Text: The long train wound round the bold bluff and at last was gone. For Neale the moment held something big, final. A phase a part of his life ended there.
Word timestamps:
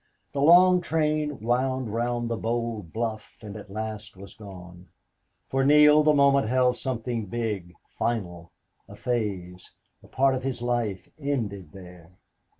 The 0.31 0.41
long 0.41 0.81
train 0.81 1.41
wound 1.41 1.93
round 1.93 2.27
the 2.27 2.35
bold 2.35 2.91
bluff 2.91 3.37
and 3.43 3.55
at 3.55 3.69
last 3.69 4.17
was 4.17 4.33
gone. 4.33 4.87
For 5.47 5.63
Neale 5.63 6.01
the 6.01 6.11
moment 6.15 6.47
held 6.47 6.75
something 6.77 7.27
big, 7.27 7.75
final. 7.87 8.51
A 8.89 8.95
phase 8.95 9.73
a 10.01 10.07
part 10.07 10.33
of 10.33 10.41
his 10.41 10.59
life 10.59 11.07
ended 11.19 11.71
there. 11.71 12.17